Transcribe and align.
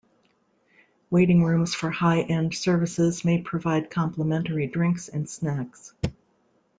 Waiting 1.11 1.43
rooms 1.43 1.75
for 1.75 1.91
high-end 1.91 2.55
services 2.55 3.23
may 3.23 3.39
provide 3.39 3.91
complimentary 3.91 4.65
drinks 4.65 5.07
and 5.09 5.29
snacks. 5.29 5.93